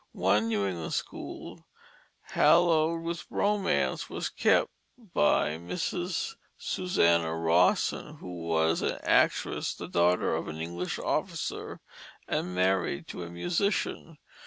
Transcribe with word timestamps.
One 0.13 0.47
New 0.47 0.65
England 0.65 0.95
school, 0.95 1.63
haloed 2.33 3.03
with 3.03 3.27
romance, 3.29 4.09
was 4.09 4.29
kept 4.29 4.71
by 4.97 5.59
Mrs. 5.59 6.37
Susanna 6.57 7.35
Rawson, 7.35 8.15
who 8.15 8.47
was 8.47 8.81
an 8.81 8.97
actress, 9.03 9.75
the 9.75 9.87
daughter 9.87 10.33
of 10.35 10.47
an 10.47 10.59
English 10.59 10.97
officer, 10.97 11.81
and 12.27 12.55
married 12.55 13.07
to 13.09 13.21
a 13.21 13.29
musician. 13.29 14.17